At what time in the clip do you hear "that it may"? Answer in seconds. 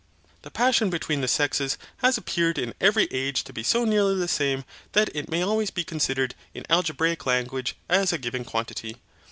4.93-5.43